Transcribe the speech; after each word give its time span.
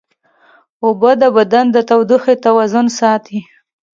اوبه 0.85 1.11
د 1.21 1.23
بدن 1.37 1.65
د 1.71 1.77
تودوخې 1.89 2.35
توازن 2.45 2.85
ساتي 2.99 3.39